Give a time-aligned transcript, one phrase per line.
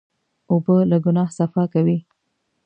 [0.51, 1.97] اوبه له ګناه صفا کوي.